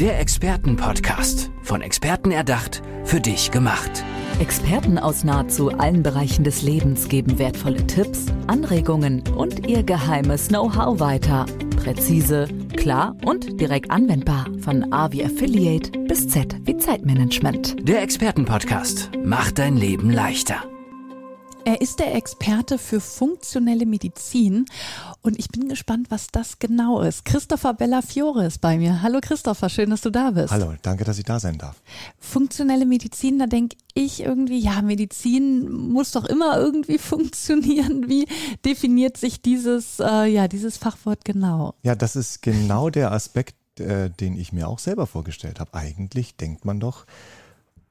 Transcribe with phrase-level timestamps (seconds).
[0.00, 1.50] Der Expertenpodcast.
[1.62, 4.02] Von Experten erdacht, für dich gemacht.
[4.38, 11.00] Experten aus nahezu allen Bereichen des Lebens geben wertvolle Tipps, Anregungen und ihr geheimes Know-how
[11.00, 11.44] weiter.
[11.76, 14.46] Präzise, klar und direkt anwendbar.
[14.60, 17.86] Von A wie Affiliate bis Z wie Zeitmanagement.
[17.86, 20.64] Der Expertenpodcast macht dein Leben leichter.
[21.66, 24.64] Er ist der Experte für funktionelle Medizin
[25.22, 27.24] und ich bin gespannt, was das genau ist.
[27.24, 29.02] Christopher Bellafiore ist bei mir.
[29.02, 30.50] Hallo Christopher, schön, dass du da bist.
[30.50, 31.80] Hallo, danke, dass ich da sein darf.
[32.18, 38.08] Funktionelle Medizin, da denke ich irgendwie, ja, Medizin muss doch immer irgendwie funktionieren.
[38.08, 38.26] Wie
[38.64, 41.74] definiert sich dieses, äh, ja, dieses Fachwort genau?
[41.82, 45.74] Ja, das ist genau der Aspekt, äh, den ich mir auch selber vorgestellt habe.
[45.74, 47.04] Eigentlich denkt man doch,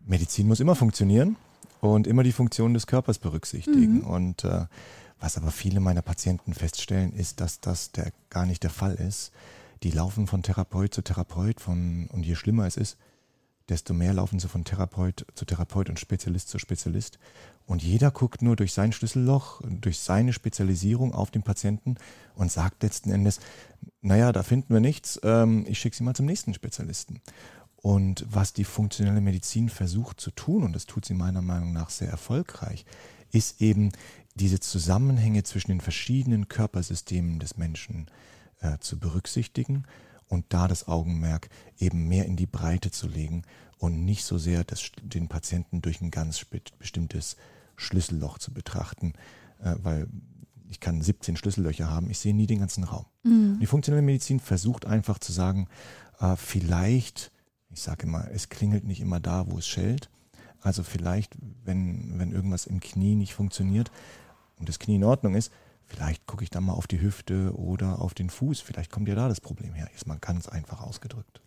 [0.04, 1.36] Medizin muss immer funktionieren
[1.82, 4.00] und immer die Funktion des Körpers berücksichtigen.
[4.00, 4.08] Mhm.
[4.08, 4.66] Und äh,
[5.20, 9.32] was aber viele meiner Patienten feststellen, ist, dass das der, gar nicht der Fall ist.
[9.84, 12.98] Die laufen von Therapeut zu Therapeut von, und je schlimmer es ist,
[13.70, 17.20] desto mehr laufen sie von Therapeut zu Therapeut und Spezialist zu Spezialist.
[17.66, 21.95] Und jeder guckt nur durch sein Schlüsselloch, durch seine Spezialisierung auf den Patienten
[22.34, 23.40] und sagt letzten Endes,
[24.02, 27.22] naja, da finden wir nichts, ähm, ich schicke sie mal zum nächsten Spezialisten.
[27.75, 31.90] Und was die funktionelle Medizin versucht zu tun, und das tut sie meiner Meinung nach
[31.90, 32.86] sehr erfolgreich,
[33.31, 33.92] ist eben
[34.40, 38.08] diese Zusammenhänge zwischen den verschiedenen Körpersystemen des Menschen
[38.62, 39.84] äh, zu berücksichtigen
[40.28, 43.44] und da das Augenmerk eben mehr in die Breite zu legen
[43.78, 46.46] und nicht so sehr das, den Patienten durch ein ganz
[46.78, 47.36] bestimmtes
[47.76, 49.14] Schlüsselloch zu betrachten,
[49.62, 50.08] äh, weil
[50.70, 53.06] ich kann 17 Schlüssellöcher haben, ich sehe nie den ganzen Raum.
[53.24, 53.58] Mhm.
[53.59, 55.68] Die funktionelle Medizin versucht einfach zu sagen,
[56.20, 57.31] äh, vielleicht
[57.72, 60.09] ich sage immer, es klingelt nicht immer da, wo es schellt.
[60.62, 63.92] Also vielleicht, wenn, wenn irgendwas im Knie nicht funktioniert
[64.60, 65.52] und das Knie in Ordnung ist,
[65.86, 68.62] vielleicht gucke ich dann mal auf die Hüfte oder auf den Fuß.
[68.62, 69.90] Vielleicht kommt ja da das Problem her.
[69.96, 71.42] Ist mal ganz einfach ausgedrückt.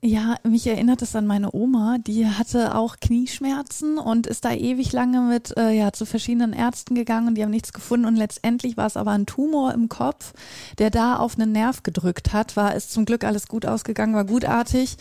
[0.00, 4.92] Ja, mich erinnert es an meine Oma, die hatte auch Knieschmerzen und ist da ewig
[4.92, 8.76] lange mit äh, ja, zu verschiedenen Ärzten gegangen und die haben nichts gefunden und letztendlich
[8.76, 10.34] war es aber ein Tumor im Kopf,
[10.78, 14.24] der da auf einen Nerv gedrückt hat, war ist zum Glück alles gut ausgegangen, war
[14.24, 14.98] gutartig,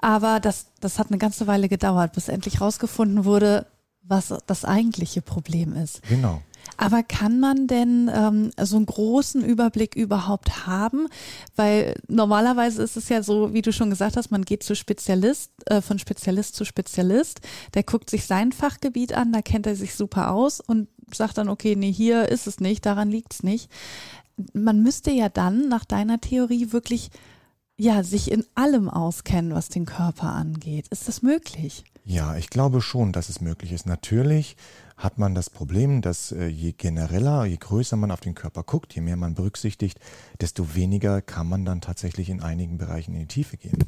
[0.00, 3.66] aber das, das hat eine ganze Weile gedauert, bis endlich rausgefunden wurde,
[4.02, 6.00] was das eigentliche Problem ist.
[6.08, 6.40] Genau.
[6.80, 11.08] Aber kann man denn ähm, so einen großen Überblick überhaupt haben?
[11.56, 15.50] Weil normalerweise ist es ja so, wie du schon gesagt hast, man geht zu Spezialist,
[15.66, 17.40] äh, von Spezialist zu Spezialist,
[17.74, 21.48] der guckt sich sein Fachgebiet an, da kennt er sich super aus und sagt dann,
[21.48, 23.70] okay, nee, hier ist es nicht, daran liegt es nicht.
[24.52, 27.10] Man müsste ja dann nach deiner Theorie wirklich
[27.76, 30.88] ja, sich in allem auskennen, was den Körper angeht.
[30.88, 31.84] Ist das möglich?
[32.04, 33.86] Ja, ich glaube schon, dass es möglich ist.
[33.86, 34.56] Natürlich
[34.98, 38.94] hat man das Problem, dass äh, je genereller, je größer man auf den Körper guckt,
[38.94, 39.98] je mehr man berücksichtigt,
[40.40, 43.78] desto weniger kann man dann tatsächlich in einigen Bereichen in die Tiefe gehen.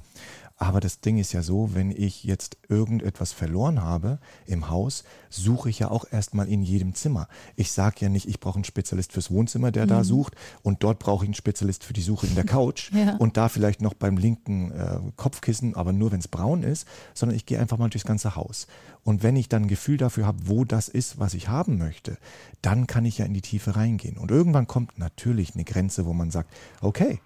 [0.63, 5.71] Aber das Ding ist ja so, wenn ich jetzt irgendetwas verloren habe im Haus, suche
[5.71, 7.29] ich ja auch erstmal in jedem Zimmer.
[7.57, 9.89] Ich sage ja nicht, ich brauche einen Spezialist fürs Wohnzimmer, der mhm.
[9.89, 13.17] da sucht, und dort brauche ich einen Spezialist für die Suche in der Couch ja.
[13.17, 17.37] und da vielleicht noch beim linken äh, Kopfkissen, aber nur wenn es braun ist, sondern
[17.37, 18.67] ich gehe einfach mal durchs ganze Haus.
[19.03, 22.19] Und wenn ich dann ein Gefühl dafür habe, wo das ist, was ich haben möchte,
[22.61, 24.19] dann kann ich ja in die Tiefe reingehen.
[24.19, 27.19] Und irgendwann kommt natürlich eine Grenze, wo man sagt, okay,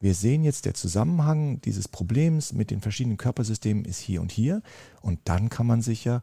[0.00, 4.62] wir sehen jetzt, der Zusammenhang dieses Problems mit den verschiedenen Körpersystemen ist hier und hier.
[5.00, 6.22] Und dann kann man sich ja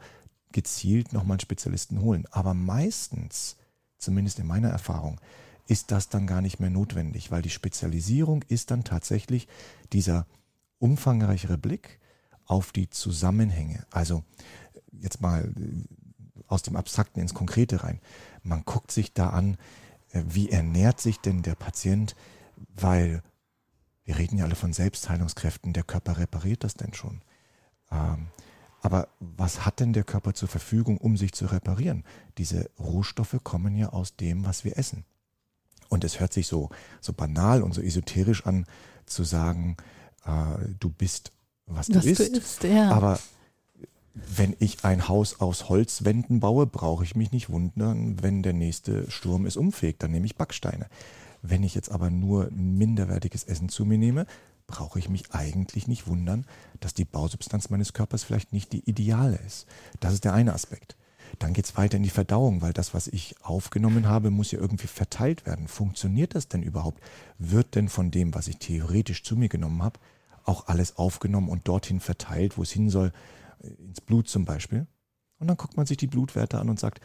[0.53, 2.25] gezielt nochmal einen Spezialisten holen.
[2.31, 3.57] Aber meistens,
[3.97, 5.19] zumindest in meiner Erfahrung,
[5.67, 9.47] ist das dann gar nicht mehr notwendig, weil die Spezialisierung ist dann tatsächlich
[9.91, 10.25] dieser
[10.79, 11.99] umfangreichere Blick
[12.45, 13.85] auf die Zusammenhänge.
[13.91, 14.23] Also
[14.91, 15.53] jetzt mal
[16.47, 17.99] aus dem Abstrakten ins Konkrete rein.
[18.43, 19.57] Man guckt sich da an,
[20.11, 22.15] äh, wie ernährt sich denn der Patient,
[22.75, 23.23] weil
[24.05, 25.73] wir reden ja alle von Selbstheilungskräften.
[25.73, 27.21] Der Körper repariert das denn schon.
[27.91, 28.27] Ähm,
[28.81, 32.03] aber was hat denn der Körper zur Verfügung, um sich zu reparieren?
[32.37, 35.05] Diese Rohstoffe kommen ja aus dem, was wir essen.
[35.89, 36.69] Und es hört sich so,
[37.01, 38.65] so banal und so esoterisch an,
[39.07, 39.77] zu sagen,
[40.25, 41.31] äh, du bist,
[41.65, 42.19] was, was du isst.
[42.19, 42.91] Du isst ja.
[42.91, 43.19] Aber
[44.13, 49.09] wenn ich ein Haus aus Holzwänden baue, brauche ich mich nicht wundern, wenn der nächste
[49.09, 50.03] Sturm es umfegt.
[50.03, 50.87] Dann nehme ich Backsteine.
[51.49, 54.25] Wenn ich jetzt aber nur minderwertiges Essen zu mir nehme,
[54.67, 56.45] brauche ich mich eigentlich nicht wundern,
[56.79, 59.67] dass die Bausubstanz meines Körpers vielleicht nicht die ideale ist.
[59.99, 60.95] Das ist der eine Aspekt.
[61.39, 64.59] Dann geht es weiter in die Verdauung, weil das, was ich aufgenommen habe, muss ja
[64.59, 65.67] irgendwie verteilt werden.
[65.67, 67.01] Funktioniert das denn überhaupt?
[67.37, 69.99] Wird denn von dem, was ich theoretisch zu mir genommen habe,
[70.43, 73.11] auch alles aufgenommen und dorthin verteilt, wo es hin soll,
[73.59, 74.87] äh, ins Blut zum Beispiel?
[75.39, 77.01] Und dann guckt man sich die Blutwerte an und sagt,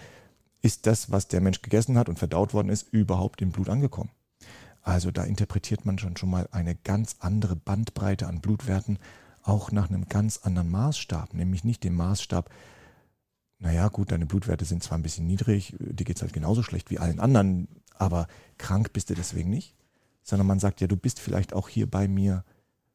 [0.62, 4.10] ist das, was der Mensch gegessen hat und verdaut worden ist, überhaupt im Blut angekommen?
[4.82, 8.98] Also da interpretiert man schon, schon mal eine ganz andere Bandbreite an Blutwerten,
[9.42, 12.50] auch nach einem ganz anderen Maßstab, nämlich nicht dem Maßstab,
[13.58, 16.90] naja gut, deine Blutwerte sind zwar ein bisschen niedrig, dir geht es halt genauso schlecht
[16.90, 18.26] wie allen anderen, aber
[18.58, 19.74] krank bist du deswegen nicht,
[20.22, 22.44] sondern man sagt ja, du bist vielleicht auch hier bei mir,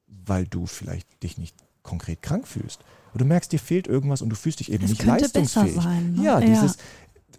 [0.08, 2.84] weil du vielleicht dich nicht konkret krank fühlst.
[3.14, 5.76] Und du merkst, dir fehlt irgendwas und du fühlst dich eben Es nicht leistungsfähig.
[5.76, 6.24] sein, ne?
[6.24, 6.46] Ja, Ja.
[6.48, 6.78] dieses,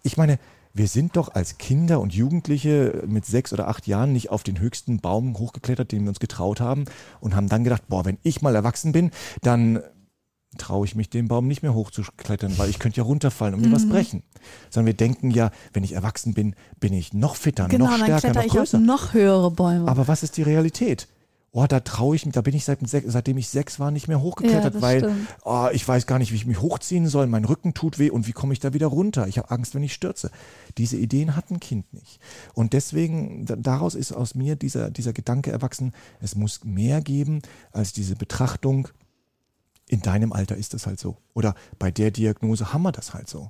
[0.03, 0.39] ich meine,
[0.77, 4.59] wir sind doch als Kinder und Jugendliche mit sechs oder acht Jahren nicht auf den
[4.59, 6.85] höchsten Baum hochgeklettert, den wir uns getraut haben
[7.19, 9.79] und haben dann gedacht, boah, wenn ich mal erwachsen bin, dann
[10.57, 13.67] traue ich mich, den Baum nicht mehr hochzuklettern, weil ich könnte ja runterfallen und mir
[13.67, 13.73] Mhm.
[13.73, 14.23] was brechen.
[14.69, 18.33] Sondern wir denken ja, wenn ich erwachsen bin, bin ich noch fitter, Genau, noch stärker,
[18.33, 18.79] noch größer.
[18.79, 19.87] noch höhere Bäume.
[19.87, 21.07] Aber was ist die Realität?
[21.59, 24.17] Oh, da traue ich mich, da bin ich seit, seitdem ich sechs war nicht mehr
[24.17, 27.45] Ja, hochgeklettert, das weil oh, ich weiß gar nicht, wie ich mich hochziehen soll, mein
[27.45, 29.27] Rücken tut weh und wie komme ich da wieder runter?
[29.27, 30.29] Ich habe Angst, wenn ich stürze.
[30.77, 32.19] Diese Ideen hat ein Kind nicht.
[32.53, 37.41] Und deswegen, da- daraus ist aus mir dieser, dieser Gedanke erwachsen, es muss mehr geben
[37.71, 38.89] als diese Betrachtung,
[39.89, 41.17] in deinem Alter ist das halt so.
[41.33, 43.49] Oder bei der Diagnose haben wir das halt so.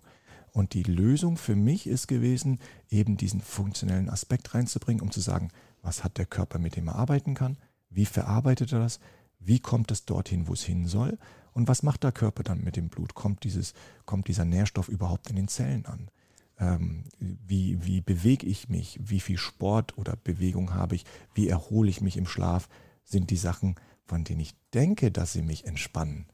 [0.53, 2.59] Und die Lösung für mich ist gewesen,
[2.89, 5.49] eben diesen funktionellen Aspekt reinzubringen, um zu sagen,
[5.81, 7.57] was hat der Körper, mit dem er arbeiten kann,
[7.97, 8.99] wie verarbeitet er das,
[9.39, 11.17] wie kommt es dorthin, wo es hin soll
[11.53, 13.15] und was macht der Körper dann mit dem Blut?
[13.15, 13.73] Kommt, dieses,
[14.05, 16.11] kommt dieser Nährstoff überhaupt in den Zellen an?
[16.59, 18.99] Ähm, wie, wie bewege ich mich?
[19.01, 21.05] Wie viel Sport oder Bewegung habe ich?
[21.33, 22.69] Wie erhole ich mich im Schlaf?
[23.03, 26.27] Sind die Sachen, von denen ich denke, dass sie mich entspannen,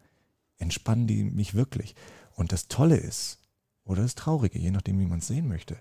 [0.57, 1.95] entspannen die mich wirklich?
[2.35, 3.39] Und das Tolle ist,
[3.85, 5.77] oder das Traurige, je nachdem, wie man es sehen möchte,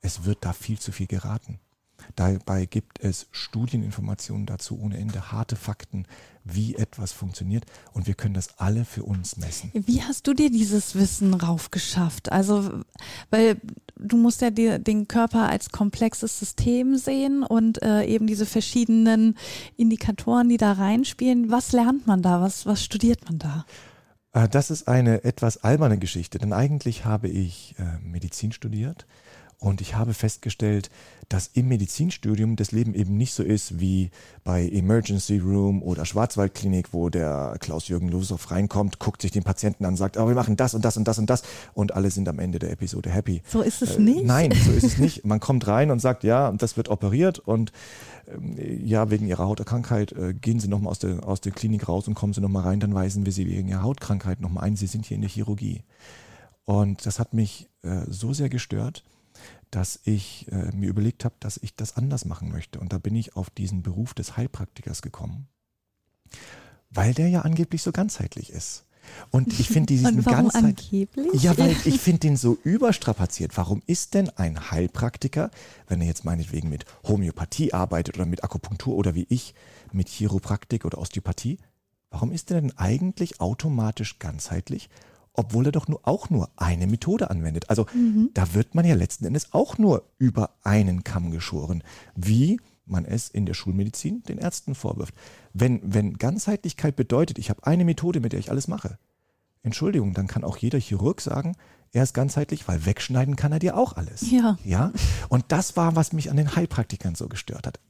[0.00, 1.60] es wird da viel zu viel geraten.
[2.16, 6.06] Dabei gibt es Studieninformationen dazu ohne Ende, harte Fakten,
[6.44, 9.70] wie etwas funktioniert und wir können das alle für uns messen.
[9.74, 12.32] Wie hast du dir dieses Wissen raufgeschafft?
[12.32, 12.82] Also,
[13.30, 13.60] weil
[13.96, 19.36] du musst ja dir den Körper als komplexes System sehen und äh, eben diese verschiedenen
[19.76, 21.50] Indikatoren, die da reinspielen.
[21.50, 22.40] Was lernt man da?
[22.40, 23.66] Was, was studiert man da?
[24.32, 29.06] Äh, Das ist eine etwas alberne Geschichte, denn eigentlich habe ich äh, Medizin studiert
[29.60, 30.90] und ich habe festgestellt,
[31.28, 34.10] dass im Medizinstudium das Leben eben nicht so ist wie
[34.42, 39.96] bei Emergency Room oder Schwarzwaldklinik, wo der Klaus-Jürgen Lusow reinkommt, guckt sich den Patienten an,
[39.96, 41.42] sagt, aber wir machen das und das und das und das
[41.74, 43.42] und alle sind am Ende der Episode happy.
[43.46, 44.24] So ist es Äh, nicht.
[44.24, 45.24] Nein, so ist es nicht.
[45.24, 47.70] Man kommt rein und sagt, ja, das wird operiert und
[48.26, 52.08] ähm, ja, wegen Ihrer Hauterkrankheit äh, gehen Sie nochmal aus der, aus der Klinik raus
[52.08, 54.74] und kommen Sie nochmal rein, dann weisen wir Sie wegen Ihrer Hautkrankheit nochmal ein.
[54.74, 55.82] Sie sind hier in der Chirurgie.
[56.64, 59.04] Und das hat mich äh, so sehr gestört,
[59.70, 62.80] dass ich äh, mir überlegt habe, dass ich das anders machen möchte.
[62.80, 65.48] Und da bin ich auf diesen Beruf des Heilpraktikers gekommen,
[66.90, 68.86] weil der ja angeblich so ganzheitlich ist.
[69.30, 71.42] Und ich finde diesen Und warum Ganzheit angeblich?
[71.42, 73.56] ja, weil ich finde den so überstrapaziert.
[73.56, 75.50] Warum ist denn ein Heilpraktiker,
[75.86, 79.54] wenn er jetzt meinetwegen mit Homöopathie arbeitet oder mit Akupunktur oder wie ich
[79.92, 81.58] mit Chiropraktik oder Osteopathie,
[82.10, 84.88] warum ist er denn eigentlich automatisch ganzheitlich,
[85.32, 87.70] obwohl er doch nur auch nur eine Methode anwendet?
[87.70, 87.86] Also
[88.34, 91.82] da wird man ja letzten Endes auch nur über einen Kamm geschoren,
[92.14, 95.14] wie man es in der Schulmedizin den Ärzten vorwirft.
[95.52, 98.98] Wenn, wenn Ganzheitlichkeit bedeutet, ich habe eine Methode, mit der ich alles mache,
[99.62, 101.56] Entschuldigung, dann kann auch jeder Chirurg sagen,
[101.92, 104.30] er ist ganzheitlich, weil wegschneiden kann er dir auch alles.
[104.30, 104.56] Ja.
[104.64, 104.92] Ja.
[105.28, 107.80] Und das war, was mich an den Heilpraktikern so gestört hat.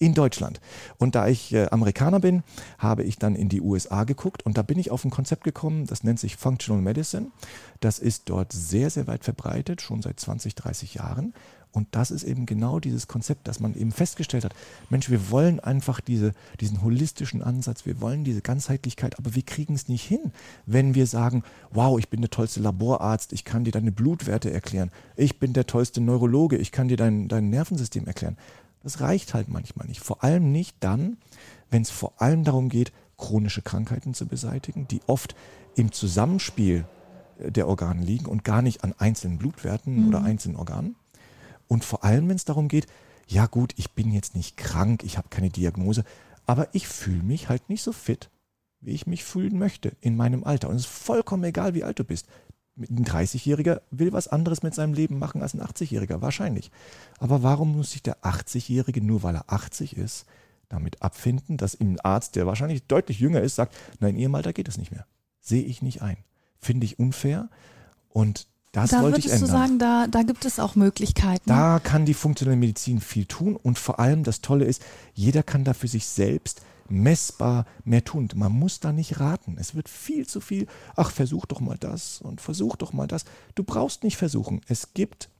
[0.00, 0.60] In Deutschland.
[0.98, 2.42] Und da ich äh, Amerikaner bin,
[2.78, 5.86] habe ich dann in die USA geguckt und da bin ich auf ein Konzept gekommen,
[5.86, 7.28] das nennt sich Functional Medicine.
[7.78, 11.32] Das ist dort sehr, sehr weit verbreitet, schon seit 20, 30 Jahren.
[11.74, 14.54] Und das ist eben genau dieses Konzept, dass man eben festgestellt hat,
[14.90, 19.74] Mensch, wir wollen einfach diese, diesen holistischen Ansatz, wir wollen diese Ganzheitlichkeit, aber wir kriegen
[19.74, 20.32] es nicht hin,
[20.66, 24.92] wenn wir sagen, wow, ich bin der tollste Laborarzt, ich kann dir deine Blutwerte erklären,
[25.16, 28.36] ich bin der tollste Neurologe, ich kann dir dein, dein Nervensystem erklären.
[28.84, 30.00] Das reicht halt manchmal nicht.
[30.00, 31.16] Vor allem nicht dann,
[31.70, 35.34] wenn es vor allem darum geht, chronische Krankheiten zu beseitigen, die oft
[35.74, 36.84] im Zusammenspiel
[37.38, 40.96] äh, der Organe liegen und gar nicht an einzelnen Blutwerten oder einzelnen Organen.
[41.66, 42.86] Und vor allem, wenn es darum geht,
[43.26, 46.04] ja gut, ich bin jetzt nicht krank, ich habe keine Diagnose,
[46.44, 48.28] aber ich fühle mich halt nicht so fit,
[48.82, 50.68] wie ich mich fühlen möchte in meinem Alter.
[50.68, 52.26] Und es ist vollkommen egal, wie alt du bist.
[52.76, 56.70] Ein 30-Jähriger will was anderes mit seinem Leben machen als ein 80-Jähriger, wahrscheinlich.
[57.20, 60.26] Aber warum muss sich der 80-Jährige, nur weil er 80 ist,
[60.68, 64.34] damit abfinden, dass ihm ein Arzt, der wahrscheinlich deutlich jünger ist, sagt, nein, in ihrem
[64.34, 65.06] Alter geht es nicht mehr.
[65.40, 66.16] Sehe ich nicht ein.
[66.58, 67.48] Finde ich unfair
[68.08, 69.60] und das da wollte ich würdest du ändern.
[69.60, 71.44] sagen, da, da gibt es auch Möglichkeiten.
[71.46, 74.82] Da kann die funktionelle Medizin viel tun und vor allem das Tolle ist,
[75.14, 78.28] jeder kann da für sich selbst messbar mehr tun.
[78.34, 79.56] Man muss da nicht raten.
[79.58, 83.24] Es wird viel zu viel, ach, versuch doch mal das und versuch doch mal das.
[83.54, 84.60] Du brauchst nicht versuchen.
[84.68, 85.30] Es gibt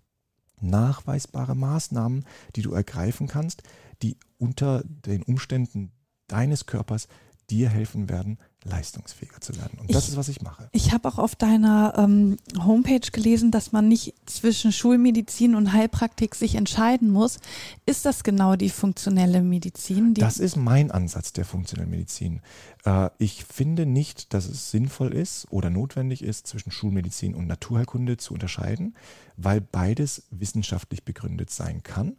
[0.60, 2.24] nachweisbare Maßnahmen,
[2.56, 3.62] die du ergreifen kannst,
[4.02, 5.92] die unter den Umständen
[6.26, 7.08] deines Körpers
[7.50, 9.78] dir helfen werden, leistungsfähiger zu werden.
[9.78, 10.68] Und das Ich- ist, was ich mache.
[10.72, 16.34] Ich habe auch auf deiner ähm, Homepage gelesen, dass man nicht zwischen Schulmedizin und Heilpraktik
[16.34, 17.38] sich entscheiden muss.
[17.86, 20.14] Ist das genau die funktionelle Medizin?
[20.14, 22.40] Die Das ist mein Ansatz der funktionellen Medizin.
[22.84, 28.16] Äh, ich finde nicht, dass es sinnvoll ist oder notwendig ist, zwischen Schulmedizin und Naturheilkunde
[28.16, 28.94] zu unterscheiden,
[29.36, 32.16] weil beides wissenschaftlich begründet sein kann.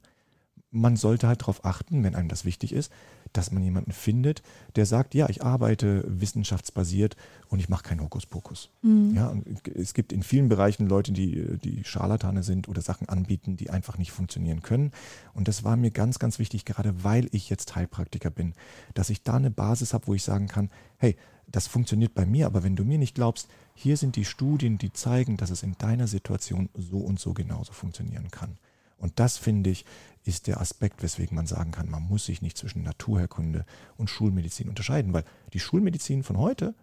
[0.72, 2.92] Man sollte halt darauf achten, wenn einem das wichtig ist,
[3.38, 4.42] dass man jemanden findet,
[4.76, 7.16] der sagt, ja, ich arbeite wissenschaftsbasiert
[7.50, 8.70] und ich mache keinen Hokuspokus.
[9.16, 13.58] Ja, und es gibt in vielen Bereichen Leute, die, die Scharlatane sind oder Sachen anbieten,
[13.58, 14.92] die einfach nicht funktionieren können.
[15.34, 18.54] Und das war mir ganz, ganz wichtig, gerade weil ich jetzt Heilpraktiker bin,
[18.94, 21.16] dass ich da eine Basis habe, wo ich sagen kann, hey,
[21.48, 24.94] das funktioniert bei mir, aber wenn du mir nicht glaubst, hier sind die Studien, die
[24.94, 28.58] zeigen, dass es in deiner Situation so und so genauso funktionieren kann.
[28.98, 29.86] Und das, finde ich,
[30.24, 33.66] ist der Aspekt, weswegen man sagen kann, man muss sich nicht zwischen Naturheilkunde
[33.98, 36.74] und Schulmedizin unterscheiden, weil die Schulmedizin von heute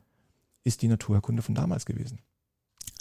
[0.65, 2.21] ist die Naturheilkunde von damals gewesen.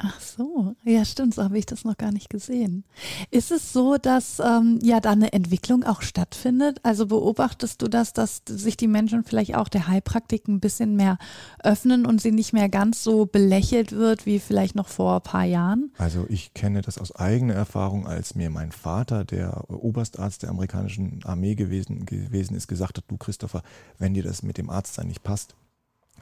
[0.04, 2.86] Ach so, ja stimmt, so habe ich das noch gar nicht gesehen.
[3.30, 6.80] Ist es so, dass ähm, ja da eine Entwicklung auch stattfindet?
[6.82, 11.20] Also beobachtest du das, dass sich die Menschen vielleicht auch der Heilpraktik ein bisschen mehr
[11.64, 15.46] öffnen und sie nicht mehr ganz so belächelt wird wie vielleicht noch vor ein paar
[15.46, 15.92] Jahren?
[16.00, 21.20] Also ich kenne das aus eigener Erfahrung, als mir mein Vater, der Oberstarzt der amerikanischen
[21.26, 23.62] Armee gewesen, gewesen ist, gesagt hat, du Christopher,
[24.00, 25.54] wenn dir das mit dem Arztsein nicht passt,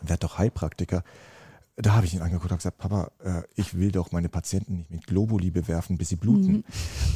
[0.02, 1.04] werd doch Heilpraktiker.
[1.82, 4.92] Da habe ich ihn angeguckt und gesagt, Papa, äh, ich will doch meine Patienten nicht
[4.92, 6.66] mit Globuli bewerfen, bis sie bluten.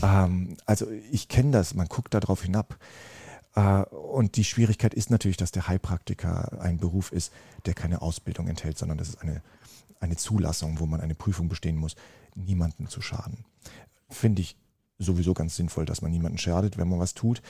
[0.01, 2.77] Ähm, also ich kenne das, man guckt darauf hinab.
[3.55, 7.33] Äh, und die Schwierigkeit ist natürlich, dass der Heilpraktiker ein Beruf ist,
[7.65, 9.41] der keine Ausbildung enthält, sondern das ist eine,
[9.99, 11.95] eine Zulassung, wo man eine Prüfung bestehen muss,
[12.35, 13.43] niemanden zu schaden.
[14.09, 14.55] Finde ich
[14.97, 17.41] sowieso ganz sinnvoll, dass man niemanden schadet, wenn man was tut.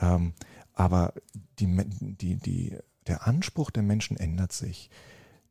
[0.00, 0.32] Ähm,
[0.72, 1.14] aber
[1.60, 1.66] die,
[2.00, 4.90] die, die, der Anspruch der Menschen ändert sich.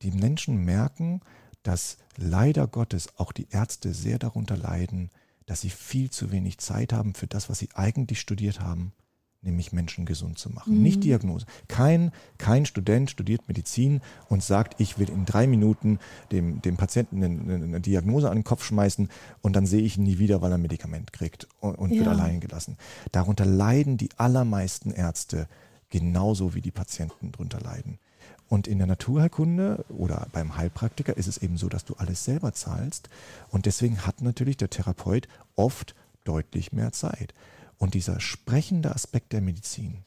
[0.01, 1.21] Die Menschen merken,
[1.63, 5.09] dass leider Gottes auch die Ärzte sehr darunter leiden,
[5.45, 8.93] dass sie viel zu wenig Zeit haben für das, was sie eigentlich studiert haben,
[9.41, 10.81] nämlich Menschen gesund zu machen.
[10.81, 11.45] Nicht Diagnose.
[11.67, 15.99] Kein, kein Student studiert Medizin und sagt, ich will in drei Minuten
[16.31, 19.09] dem, dem Patienten eine, eine Diagnose an den Kopf schmeißen
[19.41, 22.05] und dann sehe ich ihn nie wieder, weil er ein Medikament kriegt und, und wird
[22.05, 22.11] Ja.
[22.11, 22.77] allein gelassen.
[23.11, 25.47] Darunter leiden die allermeisten Ärzte
[25.89, 27.99] genauso wie die Patienten drunter leiden.
[28.47, 32.53] Und in der Naturheilkunde oder beim Heilpraktiker ist es eben so, dass du alles selber
[32.53, 33.09] zahlst.
[33.49, 37.33] Und deswegen hat natürlich der Therapeut oft deutlich mehr Zeit.
[37.77, 40.05] Und dieser sprechende Aspekt der Medizin,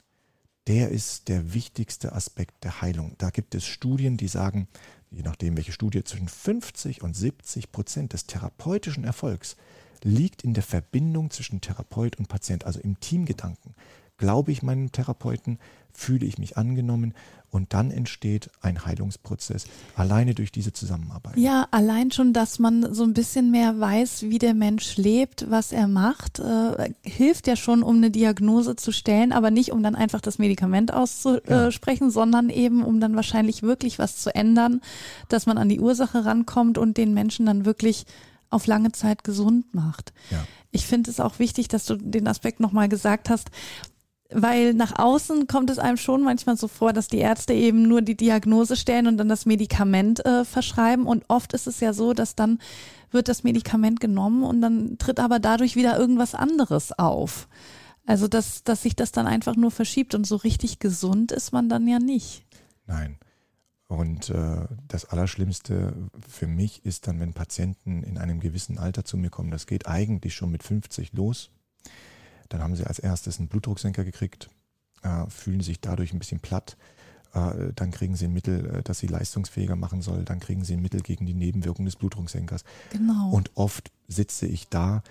[0.69, 3.15] der ist der wichtigste Aspekt der Heilung.
[3.19, 4.69] Da gibt es Studien, die sagen,
[5.11, 9.57] je nachdem welche Studie, zwischen 50 und 70 Prozent des therapeutischen Erfolgs
[10.05, 13.75] liegt in der Verbindung zwischen Therapeut und Patient, also im Teamgedanken.
[14.19, 15.59] Glaube ich meinem Therapeuten,
[15.93, 17.15] fühle ich mich angenommen
[17.51, 21.37] und dann entsteht ein Heilungsprozess alleine durch diese Zusammenarbeit.
[21.37, 25.73] Ja, allein schon, dass man so ein bisschen mehr weiß, wie der Mensch lebt, was
[25.73, 29.95] er macht, äh, hilft ja schon, um eine Diagnose zu stellen, aber nicht, um dann
[29.95, 34.81] einfach das Medikament auszusprechen, sondern eben, um dann wahrscheinlich wirklich was zu ändern,
[35.29, 38.05] dass man an die Ursache rankommt und den Menschen dann wirklich
[38.51, 40.13] auf lange Zeit gesund macht.
[40.31, 40.47] Ja.
[40.71, 43.51] Ich finde es auch wichtig, dass du den Aspekt nochmal gesagt hast,
[44.31, 48.03] weil nach außen kommt es einem schon manchmal so vor, dass die Ärzte eben nur
[48.03, 51.07] die Diagnose stellen und dann das Medikament äh, verschreiben.
[51.07, 52.59] Und oft ist es ja so, dass dann
[53.11, 57.49] wird das Medikament genommen und dann tritt aber dadurch wieder irgendwas anderes auf.
[58.05, 61.69] Also dass, dass sich das dann einfach nur verschiebt und so richtig gesund ist man
[61.69, 62.45] dann ja nicht.
[62.87, 63.19] Nein.
[63.87, 65.95] Und äh, das Allerschlimmste
[66.29, 69.51] für mich ist dann, wenn Patienten in einem gewissen Alter zu mir kommen.
[69.51, 71.51] Das geht eigentlich schon mit 50 los.
[72.49, 74.49] Dann haben sie als erstes einen Blutdrucksenker gekriegt,
[75.03, 76.77] äh, fühlen sich dadurch ein bisschen platt.
[77.35, 80.25] Äh, dann kriegen sie ein Mittel, äh, das sie leistungsfähiger machen soll.
[80.25, 82.65] Dann kriegen sie ein Mittel gegen die Nebenwirkung des Blutdrucksenkers.
[82.91, 83.31] Genau.
[83.31, 85.03] Und oft sitze ich da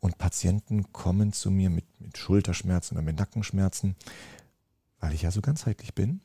[0.00, 3.96] und Patienten kommen zu mir mit, mit Schulterschmerzen oder mit Nackenschmerzen,
[5.00, 6.20] weil ich ja so ganzheitlich bin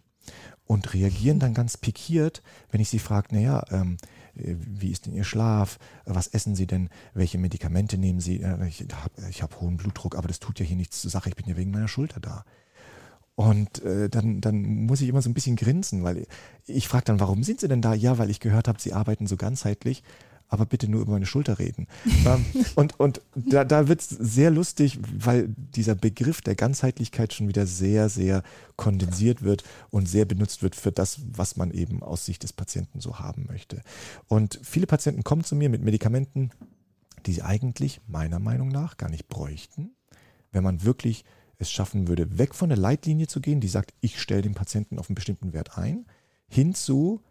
[0.66, 3.98] und reagieren dann ganz pikiert, wenn ich sie frage, naja, ähm,
[4.36, 5.80] äh, wie ist denn Ihr Schlaf?
[6.06, 6.90] Was essen Sie denn?
[7.14, 8.42] Welche Medikamente nehmen Sie?
[8.42, 11.30] Äh, Ich habe ich hab hohen Blutdruck, aber das tut ja hier nichts zur Sache.
[11.30, 12.46] Ich bin ja wegen meiner Schulter da.
[13.36, 16.28] Und äh, dann, dann muss ich immer so ein bisschen grinsen, weil
[16.66, 17.94] ich frage dann, warum sind Sie denn da?
[17.94, 20.04] Ja, weil ich gehört habe, Sie arbeiten so ganzheitlich,
[20.50, 21.88] aber bitte nur über meine Schulter reden.
[22.26, 27.48] ähm, und und da, da wird es sehr lustig, weil dieser Begriff der Ganzheitlichkeit schon
[27.48, 28.44] wieder sehr, sehr
[28.76, 33.00] kondensiert wird und sehr benutzt wird für das, was man eben aus Sicht des Patienten
[33.00, 33.82] so haben möchte.
[34.28, 36.50] Und viele Patienten kommen zu mir mit Medikamenten,
[37.26, 39.92] die sie eigentlich meiner Meinung nach gar nicht bräuchten,
[40.52, 41.26] wenn man wirklich
[41.58, 44.98] es schaffen würde, weg von der Leitlinie zu gehen, die sagt, ich stelle den Patienten
[44.98, 46.06] auf einen bestimmten Wert ein,
[46.48, 47.22] hin zu,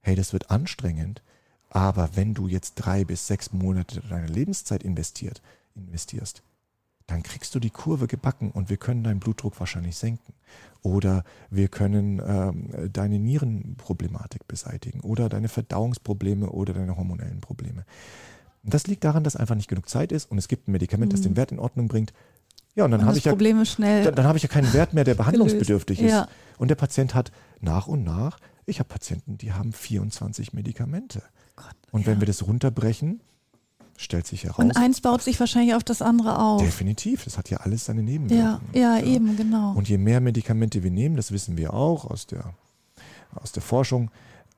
[0.00, 1.22] hey, das wird anstrengend,
[1.70, 5.42] aber wenn du jetzt drei bis sechs Monate deiner Lebenszeit investiert,
[5.74, 6.42] investierst,
[7.06, 10.32] dann kriegst du die Kurve gebacken und wir können deinen Blutdruck wahrscheinlich senken.
[10.82, 17.84] Oder wir können ähm, deine Nierenproblematik beseitigen oder deine Verdauungsprobleme oder deine hormonellen Probleme.
[18.62, 21.12] Und das liegt daran, dass einfach nicht genug Zeit ist und es gibt ein Medikament,
[21.12, 21.36] das den mhm.
[21.36, 22.12] Wert in Ordnung bringt.
[22.74, 25.14] Ja, und dann habe ich ja dann, dann habe ich ja keinen Wert mehr, der
[25.14, 26.10] behandlungsbedürftig ist.
[26.10, 26.28] Ja.
[26.58, 27.30] Und der Patient hat
[27.60, 31.22] nach und nach, ich habe Patienten, die haben 24 Medikamente.
[31.56, 33.20] Gott, und wenn wir das runterbrechen,
[33.96, 34.58] stellt sich heraus.
[34.58, 36.60] Und eins baut sich wahrscheinlich auf das andere auf.
[36.62, 38.60] Definitiv, das hat ja alles seine Nebenwirkungen.
[38.72, 39.72] Ja, ja, ja, eben, genau.
[39.72, 42.54] Und je mehr Medikamente wir nehmen, das wissen wir auch aus der,
[43.34, 44.10] aus der Forschung,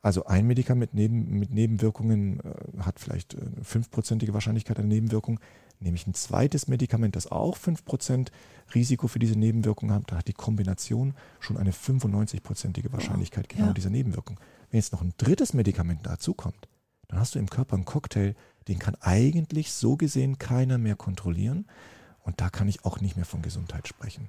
[0.07, 5.41] also ein Medikament neben, mit Nebenwirkungen äh, hat vielleicht äh, fünfprozentige Wahrscheinlichkeit einer Nebenwirkung.
[5.81, 8.29] Nehme ich ein zweites Medikament, das auch 5%
[8.73, 13.73] Risiko für diese Nebenwirkung hat, da hat die Kombination schon eine 95-prozentige Wahrscheinlichkeit genau ja.
[13.73, 14.39] dieser Nebenwirkung.
[14.71, 16.69] Wenn jetzt noch ein drittes Medikament dazukommt,
[17.09, 18.35] dann hast du im Körper einen Cocktail,
[18.69, 21.67] den kann eigentlich so gesehen keiner mehr kontrollieren.
[22.23, 24.29] Und da kann ich auch nicht mehr von Gesundheit sprechen.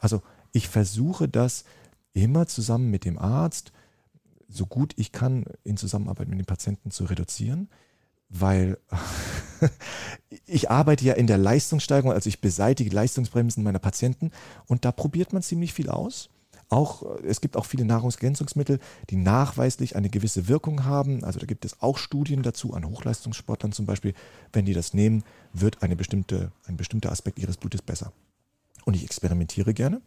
[0.00, 1.64] Also ich versuche das
[2.14, 3.72] immer zusammen mit dem Arzt,
[4.48, 7.68] so gut ich kann, in Zusammenarbeit mit dem Patienten zu reduzieren,
[8.28, 8.78] weil
[10.46, 14.30] ich arbeite ja in der Leistungssteigerung, also ich beseitige Leistungsbremsen meiner Patienten
[14.66, 16.30] und da probiert man ziemlich viel aus.
[16.68, 18.78] Auch, äh, es gibt auch viele Nahrungsergänzungsmittel,
[19.10, 21.24] die nachweislich eine gewisse Wirkung haben.
[21.24, 24.14] Also da gibt es auch Studien dazu an Hochleistungssportlern zum Beispiel.
[24.52, 28.12] Wenn die das nehmen, wird eine bestimmte, ein bestimmter Aspekt ihres Blutes besser.
[28.84, 30.00] Und ich experimentiere gerne.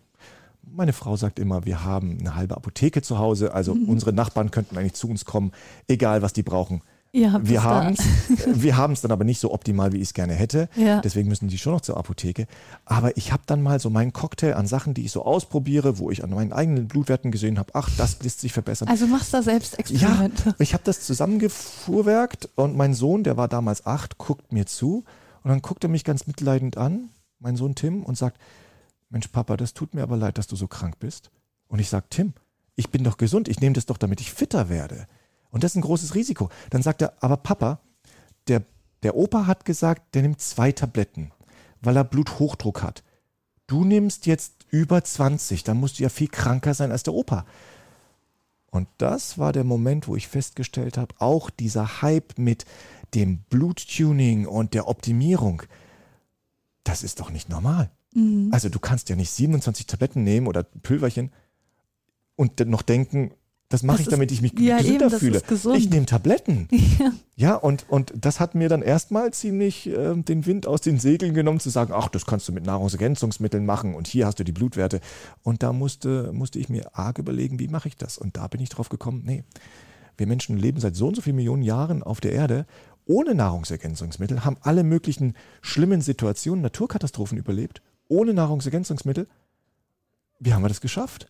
[0.69, 3.87] Meine Frau sagt immer, wir haben eine halbe Apotheke zu Hause, also mhm.
[3.87, 5.53] unsere Nachbarn könnten eigentlich zu uns kommen,
[5.87, 6.81] egal was die brauchen
[7.13, 8.03] wir haben es
[8.45, 10.69] wir haben es dann aber nicht so optimal, wie ich es gerne hätte.
[10.75, 11.01] Ja.
[11.01, 12.47] Deswegen müssen die schon noch zur Apotheke.
[12.85, 16.11] Aber ich habe dann mal so meinen Cocktail an Sachen, die ich so ausprobiere, wo
[16.11, 18.87] ich an meinen eigenen Blutwerten gesehen habe, ach, das lässt sich verbessern.
[18.87, 20.49] Also machst du da selbst Experimente.
[20.49, 25.03] Ja, ich habe das zusammengefuhrwerkt und mein Sohn, der war damals acht, guckt mir zu
[25.43, 28.37] und dann guckt er mich ganz mitleidend an, mein Sohn Tim, und sagt,
[29.09, 31.31] Mensch Papa, das tut mir aber leid, dass du so krank bist.
[31.67, 32.33] Und ich sage, Tim,
[32.75, 35.07] ich bin doch gesund, ich nehme das doch, damit ich fitter werde.
[35.51, 36.49] Und das ist ein großes Risiko.
[36.69, 37.79] Dann sagt er, aber Papa,
[38.47, 38.63] der,
[39.03, 41.31] der Opa hat gesagt, der nimmt zwei Tabletten,
[41.81, 43.03] weil er Bluthochdruck hat.
[43.67, 47.45] Du nimmst jetzt über 20, dann musst du ja viel kranker sein als der Opa.
[48.69, 52.65] Und das war der Moment, wo ich festgestellt habe, auch dieser Hype mit
[53.15, 55.63] dem Bluttuning und der Optimierung,
[56.83, 57.89] das ist doch nicht normal.
[58.13, 58.49] Mhm.
[58.51, 61.31] Also du kannst ja nicht 27 Tabletten nehmen oder Pülverchen
[62.35, 63.31] und noch denken,
[63.69, 65.41] das mache ich, damit ich mich ja, gesünder eben, fühle.
[65.75, 66.67] Ich nehme Tabletten.
[66.99, 70.99] Ja, ja und, und das hat mir dann erstmal ziemlich äh, den Wind aus den
[70.99, 74.43] Segeln genommen, zu sagen, ach, das kannst du mit Nahrungsergänzungsmitteln machen und hier hast du
[74.43, 75.01] die Blutwerte.
[75.43, 78.17] Und da musste, musste ich mir arg überlegen, wie mache ich das?
[78.17, 79.43] Und da bin ich drauf gekommen, nee,
[80.17, 82.65] wir Menschen leben seit so und so vielen Millionen Jahren auf der Erde
[83.05, 89.27] ohne Nahrungsergänzungsmittel, haben alle möglichen schlimmen Situationen, Naturkatastrophen überlebt, ohne Nahrungsergänzungsmittel.
[90.39, 91.27] Wie haben wir das geschafft?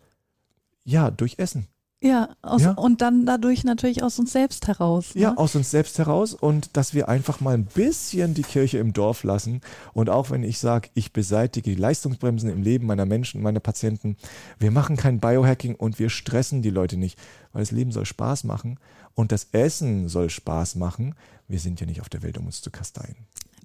[0.84, 1.68] Ja, durch Essen.
[2.00, 5.16] Ja, aus, ja, und dann dadurch natürlich aus uns selbst heraus.
[5.16, 5.22] Ne?
[5.24, 8.94] Ja, aus uns selbst heraus und dass wir einfach mal ein bisschen die Kirche im
[8.94, 9.62] Dorf lassen.
[9.94, 14.16] Und auch wenn ich sage, ich beseitige die Leistungsbremsen im Leben meiner Menschen, meiner Patienten,
[14.60, 17.18] wir machen kein Biohacking und wir stressen die Leute nicht,
[17.52, 18.80] weil das Leben soll Spaß machen
[19.16, 21.16] und das Essen soll Spaß machen.
[21.48, 23.16] Wir sind ja nicht auf der Welt, um uns zu kasteien.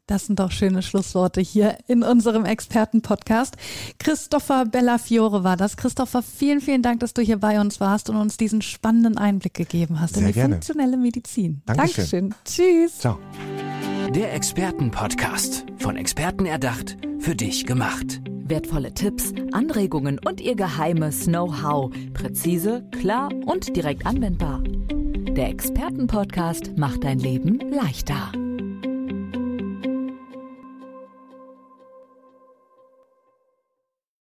[0.06, 3.54] Das sind doch schöne Schlussworte hier in unserem Experten-Podcast.
[3.98, 5.76] Christopher Bellafiore war das.
[5.76, 9.54] Christopher, vielen, vielen Dank, dass du hier bei uns warst und uns diesen spannenden Einblick
[9.54, 10.54] gegeben hast Sehr in die gerne.
[10.56, 11.62] funktionelle Medizin.
[11.66, 12.30] Dankeschön.
[12.30, 12.34] Dankeschön.
[12.44, 12.98] Tschüss.
[12.98, 13.18] Ciao.
[14.10, 15.64] Der Experten-Podcast.
[15.78, 18.20] Von Experten erdacht, für dich gemacht.
[18.44, 21.92] Wertvolle Tipps, Anregungen und ihr geheimes Know-how.
[22.12, 24.60] Präzise, klar und direkt anwendbar.
[24.64, 28.32] Der Experten-Podcast macht dein Leben leichter.